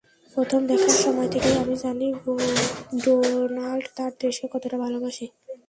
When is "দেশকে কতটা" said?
4.19-4.77